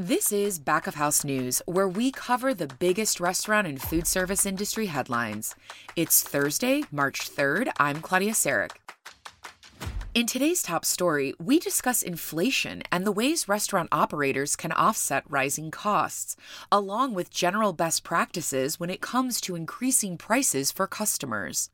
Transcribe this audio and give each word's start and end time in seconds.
This 0.00 0.30
is 0.30 0.60
Back 0.60 0.86
of 0.86 0.94
House 0.94 1.24
News, 1.24 1.60
where 1.66 1.88
we 1.88 2.12
cover 2.12 2.54
the 2.54 2.68
biggest 2.68 3.18
restaurant 3.18 3.66
and 3.66 3.82
food 3.82 4.06
service 4.06 4.46
industry 4.46 4.86
headlines. 4.86 5.56
It's 5.96 6.22
Thursday, 6.22 6.84
March 6.92 7.28
3rd. 7.28 7.72
I'm 7.80 8.00
Claudia 8.00 8.30
Sarek. 8.30 8.76
In 10.14 10.26
today's 10.26 10.62
top 10.62 10.84
story, 10.84 11.34
we 11.40 11.58
discuss 11.58 12.02
inflation 12.02 12.84
and 12.92 13.04
the 13.04 13.10
ways 13.10 13.48
restaurant 13.48 13.88
operators 13.90 14.54
can 14.54 14.70
offset 14.70 15.24
rising 15.28 15.72
costs, 15.72 16.36
along 16.70 17.14
with 17.14 17.28
general 17.28 17.72
best 17.72 18.04
practices 18.04 18.78
when 18.78 18.90
it 18.90 19.00
comes 19.00 19.40
to 19.40 19.56
increasing 19.56 20.16
prices 20.16 20.70
for 20.70 20.86
customers. 20.86 21.70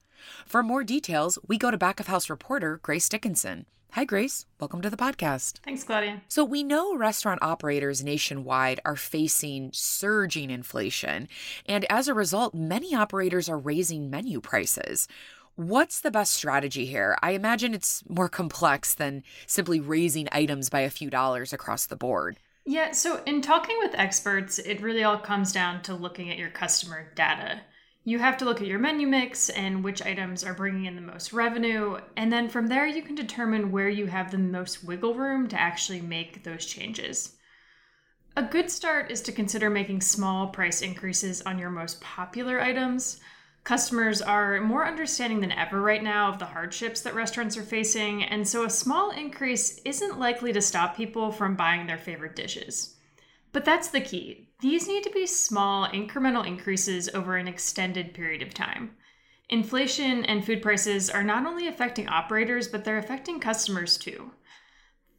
For 0.46 0.62
more 0.62 0.84
details, 0.84 1.38
we 1.46 1.58
go 1.58 1.70
to 1.70 1.78
back 1.78 2.00
of 2.00 2.06
house 2.06 2.30
reporter 2.30 2.80
Grace 2.82 3.08
Dickinson. 3.08 3.66
Hi, 3.92 4.04
Grace. 4.04 4.46
Welcome 4.58 4.82
to 4.82 4.90
the 4.90 4.96
podcast. 4.96 5.60
Thanks, 5.64 5.84
Claudia. 5.84 6.22
So, 6.26 6.44
we 6.44 6.64
know 6.64 6.96
restaurant 6.96 7.42
operators 7.42 8.02
nationwide 8.02 8.80
are 8.84 8.96
facing 8.96 9.70
surging 9.72 10.50
inflation, 10.50 11.28
and 11.66 11.86
as 11.88 12.08
a 12.08 12.14
result, 12.14 12.54
many 12.54 12.92
operators 12.92 13.48
are 13.48 13.56
raising 13.56 14.10
menu 14.10 14.40
prices. 14.40 15.06
What's 15.54 16.00
the 16.00 16.10
best 16.10 16.32
strategy 16.32 16.86
here? 16.86 17.16
I 17.22 17.30
imagine 17.30 17.72
it's 17.72 18.02
more 18.08 18.28
complex 18.28 18.94
than 18.94 19.22
simply 19.46 19.78
raising 19.78 20.28
items 20.32 20.68
by 20.68 20.80
a 20.80 20.90
few 20.90 21.08
dollars 21.08 21.52
across 21.52 21.86
the 21.86 21.94
board. 21.94 22.38
Yeah, 22.66 22.90
so 22.90 23.22
in 23.24 23.42
talking 23.42 23.76
with 23.78 23.94
experts, 23.94 24.58
it 24.58 24.80
really 24.80 25.04
all 25.04 25.18
comes 25.18 25.52
down 25.52 25.82
to 25.82 25.94
looking 25.94 26.30
at 26.30 26.38
your 26.38 26.50
customer 26.50 27.12
data. 27.14 27.60
You 28.04 28.18
have 28.18 28.36
to 28.38 28.44
look 28.44 28.60
at 28.60 28.66
your 28.66 28.78
menu 28.78 29.06
mix 29.06 29.48
and 29.48 29.82
which 29.82 30.02
items 30.02 30.44
are 30.44 30.54
bringing 30.54 30.84
in 30.84 30.94
the 30.94 31.00
most 31.00 31.32
revenue, 31.32 31.98
and 32.16 32.32
then 32.32 32.48
from 32.48 32.66
there 32.66 32.86
you 32.86 33.02
can 33.02 33.14
determine 33.14 33.72
where 33.72 33.88
you 33.88 34.06
have 34.06 34.30
the 34.30 34.38
most 34.38 34.84
wiggle 34.84 35.14
room 35.14 35.48
to 35.48 35.60
actually 35.60 36.02
make 36.02 36.44
those 36.44 36.66
changes. 36.66 37.36
A 38.36 38.42
good 38.42 38.70
start 38.70 39.10
is 39.10 39.22
to 39.22 39.32
consider 39.32 39.70
making 39.70 40.02
small 40.02 40.48
price 40.48 40.82
increases 40.82 41.40
on 41.42 41.58
your 41.58 41.70
most 41.70 42.00
popular 42.00 42.60
items 42.60 43.20
Customers 43.64 44.20
are 44.20 44.60
more 44.60 44.86
understanding 44.86 45.40
than 45.40 45.50
ever 45.50 45.80
right 45.80 46.02
now 46.02 46.28
of 46.28 46.38
the 46.38 46.44
hardships 46.44 47.00
that 47.00 47.14
restaurants 47.14 47.56
are 47.56 47.62
facing, 47.62 48.22
and 48.22 48.46
so 48.46 48.64
a 48.64 48.70
small 48.70 49.10
increase 49.10 49.80
isn't 49.86 50.18
likely 50.18 50.52
to 50.52 50.60
stop 50.60 50.94
people 50.94 51.32
from 51.32 51.56
buying 51.56 51.86
their 51.86 51.96
favorite 51.96 52.36
dishes. 52.36 52.96
But 53.54 53.64
that's 53.64 53.88
the 53.88 54.00
key. 54.00 54.48
These 54.60 54.88
need 54.88 55.04
to 55.04 55.10
be 55.10 55.28
small, 55.28 55.86
incremental 55.86 56.44
increases 56.44 57.08
over 57.14 57.36
an 57.36 57.46
extended 57.46 58.12
period 58.12 58.42
of 58.42 58.52
time. 58.52 58.96
Inflation 59.48 60.24
and 60.24 60.44
food 60.44 60.60
prices 60.60 61.08
are 61.08 61.22
not 61.22 61.46
only 61.46 61.68
affecting 61.68 62.08
operators, 62.08 62.66
but 62.66 62.84
they're 62.84 62.98
affecting 62.98 63.38
customers 63.38 63.96
too. 63.96 64.32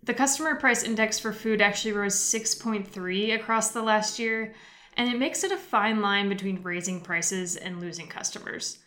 The 0.03 0.13
customer 0.13 0.55
price 0.55 0.83
index 0.83 1.17
for 1.17 1.31
food 1.31 1.61
actually 1.61 1.93
rose 1.93 2.15
6.3 2.15 3.33
across 3.33 3.71
the 3.71 3.81
last 3.81 4.19
year, 4.19 4.53
and 4.97 5.09
it 5.09 5.17
makes 5.17 5.45
it 5.45 5.53
a 5.53 5.57
fine 5.57 6.01
line 6.01 6.27
between 6.27 6.61
raising 6.61 6.99
prices 6.99 7.55
and 7.55 7.79
losing 7.79 8.07
customers. 8.07 8.79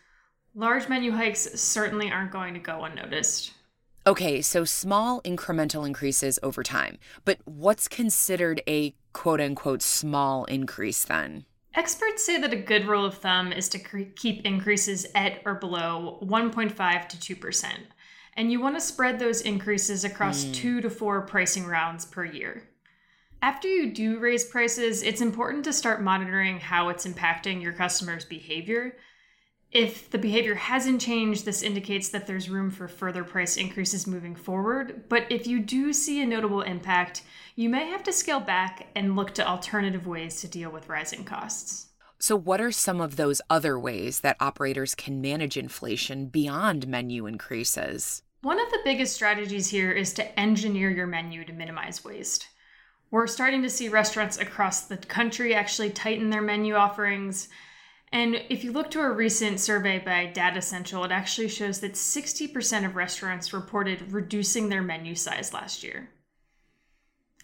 Large 0.53 0.87
menu 0.89 1.11
hikes 1.11 1.59
certainly 1.59 2.11
aren't 2.11 2.31
going 2.31 2.53
to 2.53 2.59
go 2.59 2.83
unnoticed. 2.83 3.53
Okay, 4.05 4.41
so 4.41 4.63
small 4.63 5.21
incremental 5.23 5.85
increases 5.85 6.39
over 6.41 6.63
time. 6.63 6.99
But 7.25 7.39
what's 7.45 7.87
considered 7.87 8.61
a 8.67 8.95
quote 9.13 9.41
unquote 9.41 9.81
small 9.81 10.45
increase 10.45 11.03
then? 11.03 11.45
Experts 11.75 12.25
say 12.25 12.39
that 12.39 12.53
a 12.53 12.57
good 12.57 12.87
rule 12.87 13.05
of 13.05 13.15
thumb 13.15 13.53
is 13.53 13.69
to 13.69 13.79
cre- 13.79 14.11
keep 14.15 14.45
increases 14.45 15.05
at 15.13 15.41
or 15.45 15.55
below 15.55 16.19
1.5 16.23 17.07
to 17.09 17.35
2%. 17.35 17.65
And 18.35 18.51
you 18.51 18.59
want 18.59 18.75
to 18.75 18.81
spread 18.81 19.19
those 19.19 19.41
increases 19.41 20.03
across 20.03 20.45
mm. 20.45 20.53
two 20.53 20.81
to 20.81 20.89
four 20.89 21.21
pricing 21.21 21.65
rounds 21.65 22.05
per 22.05 22.25
year. 22.25 22.69
After 23.41 23.67
you 23.67 23.93
do 23.93 24.19
raise 24.19 24.45
prices, 24.45 25.03
it's 25.03 25.21
important 25.21 25.63
to 25.65 25.73
start 25.73 26.01
monitoring 26.01 26.59
how 26.59 26.89
it's 26.89 27.07
impacting 27.07 27.61
your 27.61 27.73
customers' 27.73 28.25
behavior. 28.25 28.97
If 29.71 30.09
the 30.09 30.17
behavior 30.17 30.55
hasn't 30.55 30.99
changed, 30.99 31.45
this 31.45 31.61
indicates 31.61 32.09
that 32.09 32.25
there's 32.25 32.49
room 32.49 32.71
for 32.71 32.87
further 32.87 33.23
price 33.23 33.55
increases 33.55 34.07
moving 34.07 34.35
forward. 34.35 35.03
But 35.09 35.27
if 35.29 35.45
you 35.45 35.59
do 35.59 35.93
see 35.93 36.21
a 36.21 36.25
notable 36.25 36.61
impact, 36.61 37.21
you 37.55 37.69
may 37.69 37.87
have 37.87 38.01
to 38.03 38.13
scale 38.13 38.39
back 38.39 38.87
and 38.95 39.15
look 39.15 39.35
to 39.35 39.47
alternative 39.47 40.07
ways 40.07 40.41
to 40.41 40.47
deal 40.47 40.71
with 40.71 40.89
rising 40.89 41.23
costs. 41.23 41.87
So, 42.17 42.35
what 42.35 42.59
are 42.59 42.71
some 42.71 42.99
of 42.99 43.15
those 43.15 43.41
other 43.49 43.79
ways 43.79 44.21
that 44.21 44.37
operators 44.39 44.95
can 44.95 45.21
manage 45.21 45.55
inflation 45.55 46.25
beyond 46.25 46.87
menu 46.87 47.27
increases? 47.27 48.23
One 48.41 48.59
of 48.59 48.69
the 48.71 48.81
biggest 48.83 49.13
strategies 49.13 49.69
here 49.69 49.91
is 49.91 50.13
to 50.13 50.39
engineer 50.39 50.89
your 50.89 51.07
menu 51.07 51.45
to 51.45 51.53
minimize 51.53 52.03
waste. 52.03 52.47
We're 53.11 53.27
starting 53.27 53.61
to 53.61 53.69
see 53.69 53.87
restaurants 53.87 54.37
across 54.37 54.81
the 54.81 54.97
country 54.97 55.53
actually 55.53 55.91
tighten 55.91 56.29
their 56.29 56.41
menu 56.41 56.75
offerings. 56.75 57.49
And 58.11 58.41
if 58.49 58.63
you 58.63 58.71
look 58.71 58.89
to 58.91 59.01
a 59.01 59.11
recent 59.11 59.59
survey 59.59 59.99
by 59.99 60.31
Datassential, 60.33 61.05
it 61.05 61.11
actually 61.11 61.47
shows 61.47 61.79
that 61.81 61.93
60% 61.93 62.85
of 62.85 62.95
restaurants 62.95 63.53
reported 63.53 64.11
reducing 64.11 64.69
their 64.69 64.81
menu 64.81 65.13
size 65.13 65.53
last 65.53 65.83
year. 65.83 66.09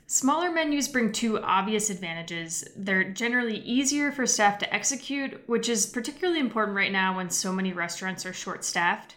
Smaller 0.08 0.52
menus 0.52 0.88
bring 0.88 1.12
two 1.12 1.42
obvious 1.42 1.90
advantages. 1.90 2.64
They're 2.76 3.04
generally 3.12 3.58
easier 3.60 4.12
for 4.12 4.28
staff 4.28 4.60
to 4.60 4.74
execute, 4.74 5.48
which 5.48 5.68
is 5.68 5.88
particularly 5.88 6.40
important 6.40 6.78
right 6.78 6.92
now 6.92 7.16
when 7.16 7.30
so 7.30 7.52
many 7.52 7.74
restaurants 7.74 8.26
are 8.26 8.34
short 8.34 8.64
staffed. 8.64 9.16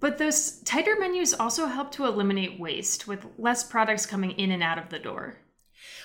But 0.00 0.18
those 0.18 0.58
tighter 0.62 0.96
menus 0.98 1.32
also 1.32 1.66
help 1.66 1.92
to 1.92 2.04
eliminate 2.04 2.60
waste, 2.60 3.06
with 3.06 3.26
less 3.38 3.64
products 3.64 4.04
coming 4.04 4.32
in 4.32 4.50
and 4.50 4.62
out 4.62 4.76
of 4.76 4.90
the 4.90 4.98
door. 4.98 5.36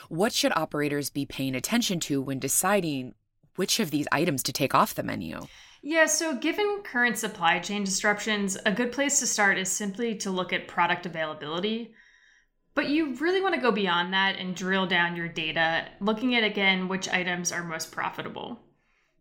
What 0.07 0.33
should 0.33 0.55
operators 0.55 1.09
be 1.09 1.25
paying 1.25 1.55
attention 1.55 1.99
to 2.01 2.21
when 2.21 2.39
deciding 2.39 3.13
which 3.57 3.79
of 3.79 3.91
these 3.91 4.07
items 4.11 4.41
to 4.43 4.53
take 4.53 4.73
off 4.73 4.95
the 4.95 5.03
menu? 5.03 5.41
Yeah, 5.81 6.05
so 6.05 6.35
given 6.35 6.81
current 6.83 7.17
supply 7.17 7.59
chain 7.59 7.83
disruptions, 7.83 8.57
a 8.65 8.71
good 8.71 8.91
place 8.91 9.19
to 9.19 9.27
start 9.27 9.57
is 9.57 9.69
simply 9.69 10.15
to 10.15 10.31
look 10.31 10.51
at 10.51 10.67
product 10.67 11.05
availability. 11.05 11.93
But 12.73 12.89
you 12.89 13.15
really 13.15 13.41
want 13.41 13.55
to 13.55 13.61
go 13.61 13.71
beyond 13.71 14.13
that 14.13 14.37
and 14.37 14.55
drill 14.55 14.85
down 14.85 15.15
your 15.15 15.27
data, 15.27 15.87
looking 15.99 16.35
at 16.35 16.43
again 16.43 16.87
which 16.87 17.09
items 17.09 17.51
are 17.51 17.63
most 17.63 17.91
profitable. 17.91 18.59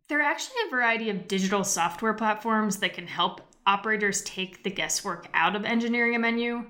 There 0.08 0.20
are 0.20 0.30
actually 0.30 0.56
a 0.66 0.70
variety 0.70 1.10
of 1.10 1.26
digital 1.26 1.64
software 1.64 2.14
platforms 2.14 2.76
that 2.78 2.94
can 2.94 3.06
help 3.06 3.40
operators 3.66 4.22
take 4.22 4.62
the 4.62 4.70
guesswork 4.70 5.28
out 5.34 5.56
of 5.56 5.64
engineering 5.64 6.14
a 6.14 6.18
menu 6.18 6.66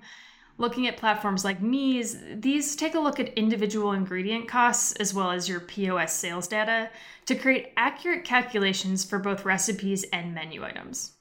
looking 0.59 0.87
at 0.87 0.97
platforms 0.97 1.45
like 1.45 1.61
Meez, 1.61 2.41
these 2.41 2.77
take 2.77 2.95
a 2.95 3.01
look 3.01 3.21
at 3.21 3.35
individual 3.35 3.93
ingredient 3.93 4.49
costs 4.49 4.93
as 4.95 5.13
well 5.13 5.31
as 5.31 5.49
your 5.49 5.61
POS 5.61 6.15
sales 6.15 6.49
data 6.49 6.91
to 7.27 7.35
create 7.35 7.73
accurate 7.77 8.25
calculations 8.25 9.05
for 9.05 9.19
both 9.19 9.45
recipes 9.45 10.05
and 10.13 10.35
menu 10.35 10.65
items. 10.65 11.13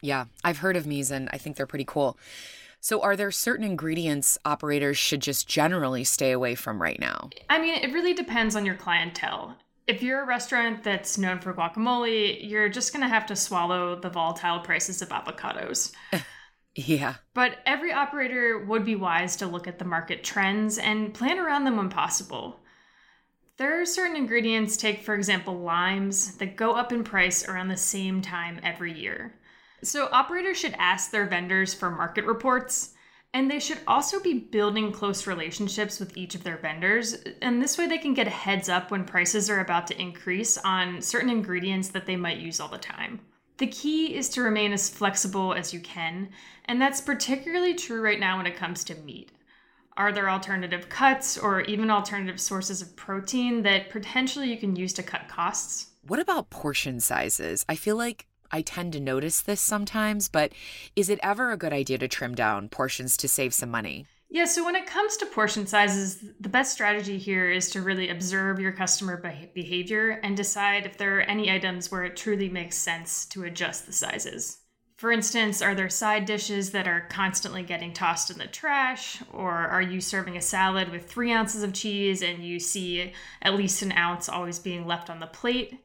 Yeah, 0.00 0.26
I've 0.44 0.58
heard 0.58 0.76
of 0.76 0.84
Meez 0.84 1.10
and 1.10 1.28
I 1.32 1.38
think 1.38 1.56
they're 1.56 1.66
pretty 1.66 1.86
cool. 1.86 2.18
So, 2.80 3.00
are 3.00 3.16
there 3.16 3.30
certain 3.30 3.64
ingredients 3.64 4.36
operators 4.44 4.98
should 4.98 5.22
just 5.22 5.48
generally 5.48 6.04
stay 6.04 6.32
away 6.32 6.54
from 6.54 6.82
right 6.82 7.00
now? 7.00 7.30
I 7.48 7.58
mean, 7.58 7.82
it 7.82 7.94
really 7.94 8.12
depends 8.12 8.54
on 8.54 8.66
your 8.66 8.74
clientele. 8.74 9.56
If 9.86 10.02
you're 10.02 10.22
a 10.22 10.26
restaurant 10.26 10.84
that's 10.84 11.16
known 11.16 11.40
for 11.40 11.54
guacamole, 11.54 12.38
you're 12.46 12.68
just 12.68 12.92
going 12.92 13.02
to 13.02 13.08
have 13.08 13.24
to 13.26 13.36
swallow 13.36 13.98
the 13.98 14.10
volatile 14.10 14.60
prices 14.60 15.00
of 15.00 15.08
avocados. 15.08 15.92
Yeah. 16.74 17.14
But 17.34 17.58
every 17.66 17.92
operator 17.92 18.64
would 18.64 18.84
be 18.84 18.96
wise 18.96 19.36
to 19.36 19.46
look 19.46 19.68
at 19.68 19.78
the 19.78 19.84
market 19.84 20.24
trends 20.24 20.78
and 20.78 21.14
plan 21.14 21.38
around 21.38 21.64
them 21.64 21.76
when 21.76 21.88
possible. 21.88 22.60
There 23.56 23.80
are 23.80 23.86
certain 23.86 24.16
ingredients, 24.16 24.76
take 24.76 25.02
for 25.02 25.14
example 25.14 25.60
limes, 25.60 26.36
that 26.38 26.56
go 26.56 26.72
up 26.72 26.92
in 26.92 27.04
price 27.04 27.46
around 27.48 27.68
the 27.68 27.76
same 27.76 28.20
time 28.20 28.58
every 28.64 28.92
year. 28.92 29.38
So 29.82 30.08
operators 30.10 30.56
should 30.58 30.74
ask 30.78 31.10
their 31.10 31.26
vendors 31.26 31.72
for 31.72 31.90
market 31.90 32.24
reports, 32.24 32.94
and 33.32 33.48
they 33.48 33.60
should 33.60 33.78
also 33.86 34.18
be 34.18 34.34
building 34.34 34.90
close 34.90 35.28
relationships 35.28 36.00
with 36.00 36.16
each 36.16 36.34
of 36.34 36.42
their 36.42 36.56
vendors. 36.56 37.14
And 37.42 37.62
this 37.62 37.78
way 37.78 37.86
they 37.86 37.98
can 37.98 38.14
get 38.14 38.26
a 38.26 38.30
heads 38.30 38.68
up 38.68 38.90
when 38.90 39.04
prices 39.04 39.48
are 39.48 39.60
about 39.60 39.86
to 39.88 40.00
increase 40.00 40.58
on 40.58 41.00
certain 41.00 41.30
ingredients 41.30 41.88
that 41.90 42.06
they 42.06 42.16
might 42.16 42.38
use 42.38 42.58
all 42.58 42.68
the 42.68 42.78
time. 42.78 43.20
The 43.58 43.66
key 43.68 44.16
is 44.16 44.28
to 44.30 44.42
remain 44.42 44.72
as 44.72 44.88
flexible 44.88 45.54
as 45.54 45.72
you 45.72 45.80
can, 45.80 46.30
and 46.64 46.80
that's 46.80 47.00
particularly 47.00 47.74
true 47.74 48.00
right 48.00 48.18
now 48.18 48.36
when 48.36 48.46
it 48.46 48.56
comes 48.56 48.82
to 48.84 48.96
meat. 48.96 49.30
Are 49.96 50.10
there 50.10 50.28
alternative 50.28 50.88
cuts 50.88 51.38
or 51.38 51.60
even 51.62 51.88
alternative 51.88 52.40
sources 52.40 52.82
of 52.82 52.96
protein 52.96 53.62
that 53.62 53.90
potentially 53.90 54.50
you 54.50 54.58
can 54.58 54.74
use 54.74 54.92
to 54.94 55.04
cut 55.04 55.28
costs? 55.28 55.92
What 56.02 56.18
about 56.18 56.50
portion 56.50 56.98
sizes? 56.98 57.64
I 57.68 57.76
feel 57.76 57.96
like 57.96 58.26
I 58.50 58.62
tend 58.62 58.92
to 58.94 59.00
notice 59.00 59.40
this 59.40 59.60
sometimes, 59.60 60.28
but 60.28 60.52
is 60.96 61.08
it 61.08 61.20
ever 61.22 61.52
a 61.52 61.56
good 61.56 61.72
idea 61.72 61.98
to 61.98 62.08
trim 62.08 62.34
down 62.34 62.68
portions 62.68 63.16
to 63.18 63.28
save 63.28 63.54
some 63.54 63.70
money? 63.70 64.06
Yeah, 64.34 64.46
so 64.46 64.64
when 64.64 64.74
it 64.74 64.86
comes 64.86 65.16
to 65.18 65.26
portion 65.26 65.64
sizes, 65.64 66.24
the 66.40 66.48
best 66.48 66.72
strategy 66.72 67.18
here 67.18 67.48
is 67.48 67.70
to 67.70 67.82
really 67.82 68.08
observe 68.08 68.58
your 68.58 68.72
customer 68.72 69.16
behavior 69.54 70.18
and 70.24 70.36
decide 70.36 70.86
if 70.86 70.98
there 70.98 71.18
are 71.18 71.22
any 71.22 71.52
items 71.52 71.92
where 71.92 72.02
it 72.02 72.16
truly 72.16 72.48
makes 72.48 72.76
sense 72.76 73.26
to 73.26 73.44
adjust 73.44 73.86
the 73.86 73.92
sizes. 73.92 74.58
For 74.96 75.12
instance, 75.12 75.62
are 75.62 75.76
there 75.76 75.88
side 75.88 76.24
dishes 76.24 76.72
that 76.72 76.88
are 76.88 77.06
constantly 77.08 77.62
getting 77.62 77.92
tossed 77.92 78.28
in 78.28 78.38
the 78.38 78.48
trash? 78.48 79.22
Or 79.32 79.52
are 79.52 79.82
you 79.82 80.00
serving 80.00 80.36
a 80.36 80.42
salad 80.42 80.88
with 80.88 81.08
three 81.08 81.30
ounces 81.30 81.62
of 81.62 81.72
cheese 81.72 82.20
and 82.20 82.42
you 82.42 82.58
see 82.58 83.12
at 83.40 83.54
least 83.54 83.82
an 83.82 83.92
ounce 83.92 84.28
always 84.28 84.58
being 84.58 84.84
left 84.84 85.10
on 85.10 85.20
the 85.20 85.28
plate? 85.28 85.78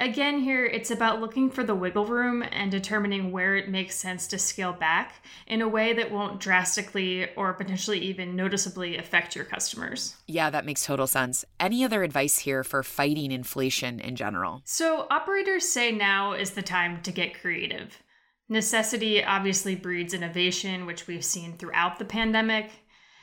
Again, 0.00 0.38
here 0.38 0.64
it's 0.64 0.92
about 0.92 1.20
looking 1.20 1.50
for 1.50 1.64
the 1.64 1.74
wiggle 1.74 2.06
room 2.06 2.44
and 2.52 2.70
determining 2.70 3.32
where 3.32 3.56
it 3.56 3.68
makes 3.68 3.96
sense 3.96 4.28
to 4.28 4.38
scale 4.38 4.72
back 4.72 5.14
in 5.48 5.60
a 5.60 5.68
way 5.68 5.92
that 5.92 6.12
won't 6.12 6.38
drastically 6.38 7.28
or 7.34 7.52
potentially 7.52 7.98
even 7.98 8.36
noticeably 8.36 8.96
affect 8.96 9.34
your 9.34 9.44
customers. 9.44 10.14
Yeah, 10.28 10.50
that 10.50 10.64
makes 10.64 10.86
total 10.86 11.08
sense. 11.08 11.44
Any 11.58 11.82
other 11.82 12.04
advice 12.04 12.38
here 12.38 12.62
for 12.62 12.84
fighting 12.84 13.32
inflation 13.32 13.98
in 13.98 14.14
general? 14.14 14.62
So, 14.64 15.08
operators 15.10 15.68
say 15.68 15.90
now 15.90 16.32
is 16.32 16.52
the 16.52 16.62
time 16.62 17.02
to 17.02 17.10
get 17.10 17.40
creative. 17.40 18.00
Necessity 18.48 19.24
obviously 19.24 19.74
breeds 19.74 20.14
innovation, 20.14 20.86
which 20.86 21.08
we've 21.08 21.24
seen 21.24 21.54
throughout 21.54 21.98
the 21.98 22.04
pandemic. 22.04 22.70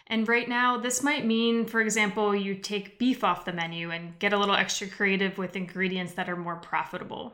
And 0.08 0.28
right 0.28 0.48
now, 0.48 0.78
this 0.78 1.02
might 1.02 1.26
mean, 1.26 1.66
for 1.66 1.82
example, 1.82 2.36
you 2.36 2.56
take 2.56 3.00
beef 3.00 3.24
off 3.24 3.46
the 3.46 3.54
menu 3.54 3.90
and 3.90 4.18
get 4.20 4.34
a 4.34 4.38
little 4.38 4.56
extra 4.56 4.88
creative 4.88 5.38
with 5.38 5.56
ingredients 5.56 6.14
that 6.14 6.30
are 6.30 6.36
more 6.36 6.58
profitable. 6.58 7.34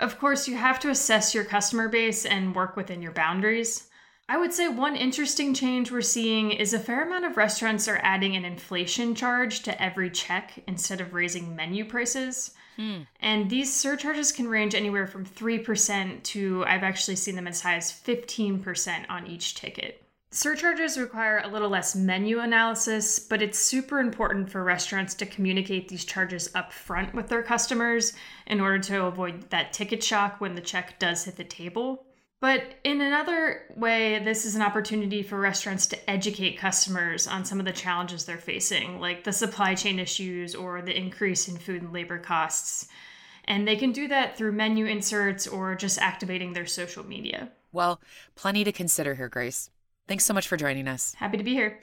Of 0.00 0.18
course, 0.18 0.48
you 0.48 0.56
have 0.56 0.80
to 0.80 0.90
assess 0.90 1.34
your 1.34 1.44
customer 1.44 1.88
base 1.88 2.24
and 2.24 2.54
work 2.54 2.76
within 2.76 3.02
your 3.02 3.12
boundaries. 3.12 3.88
I 4.28 4.38
would 4.38 4.52
say 4.52 4.68
one 4.68 4.96
interesting 4.96 5.54
change 5.54 5.92
we're 5.92 6.00
seeing 6.00 6.50
is 6.50 6.74
a 6.74 6.80
fair 6.80 7.04
amount 7.04 7.26
of 7.26 7.36
restaurants 7.36 7.86
are 7.86 8.00
adding 8.02 8.34
an 8.34 8.44
inflation 8.44 9.14
charge 9.14 9.62
to 9.62 9.82
every 9.82 10.10
check 10.10 10.58
instead 10.66 11.00
of 11.00 11.14
raising 11.14 11.54
menu 11.54 11.84
prices. 11.84 12.52
Hmm. 12.76 13.02
And 13.20 13.48
these 13.48 13.72
surcharges 13.72 14.32
can 14.32 14.48
range 14.48 14.74
anywhere 14.74 15.06
from 15.06 15.24
3% 15.24 16.22
to 16.24 16.64
I've 16.66 16.82
actually 16.82 17.16
seen 17.16 17.36
them 17.36 17.46
as 17.46 17.60
high 17.60 17.76
as 17.76 17.92
15% 17.92 19.06
on 19.08 19.26
each 19.26 19.54
ticket. 19.54 20.05
Surcharges 20.30 20.98
require 20.98 21.38
a 21.38 21.48
little 21.48 21.68
less 21.68 21.94
menu 21.94 22.40
analysis, 22.40 23.18
but 23.18 23.40
it's 23.40 23.58
super 23.58 24.00
important 24.00 24.50
for 24.50 24.62
restaurants 24.64 25.14
to 25.14 25.24
communicate 25.26 25.88
these 25.88 26.04
charges 26.04 26.50
up 26.54 26.72
front 26.72 27.14
with 27.14 27.28
their 27.28 27.42
customers 27.42 28.12
in 28.46 28.60
order 28.60 28.78
to 28.78 29.04
avoid 29.04 29.48
that 29.50 29.72
ticket 29.72 30.02
shock 30.02 30.40
when 30.40 30.54
the 30.54 30.60
check 30.60 30.98
does 30.98 31.24
hit 31.24 31.36
the 31.36 31.44
table. 31.44 32.04
But 32.40 32.74
in 32.84 33.00
another 33.00 33.62
way, 33.76 34.18
this 34.18 34.44
is 34.44 34.56
an 34.56 34.62
opportunity 34.62 35.22
for 35.22 35.40
restaurants 35.40 35.86
to 35.86 36.10
educate 36.10 36.58
customers 36.58 37.26
on 37.26 37.46
some 37.46 37.58
of 37.58 37.64
the 37.64 37.72
challenges 37.72 38.24
they're 38.24 38.36
facing, 38.36 39.00
like 39.00 39.24
the 39.24 39.32
supply 39.32 39.74
chain 39.74 39.98
issues 39.98 40.54
or 40.54 40.82
the 40.82 40.96
increase 40.96 41.48
in 41.48 41.56
food 41.56 41.82
and 41.82 41.92
labor 41.94 42.18
costs. 42.18 42.88
And 43.46 43.66
they 43.66 43.76
can 43.76 43.92
do 43.92 44.08
that 44.08 44.36
through 44.36 44.52
menu 44.52 44.84
inserts 44.84 45.46
or 45.46 45.74
just 45.76 45.98
activating 45.98 46.52
their 46.52 46.66
social 46.66 47.06
media. 47.06 47.52
Well, 47.72 48.00
plenty 48.34 48.64
to 48.64 48.72
consider 48.72 49.14
here, 49.14 49.28
Grace. 49.28 49.70
Thanks 50.08 50.24
so 50.24 50.34
much 50.34 50.46
for 50.48 50.56
joining 50.56 50.86
us. 50.88 51.14
Happy 51.14 51.36
to 51.36 51.44
be 51.44 51.52
here. 51.52 51.80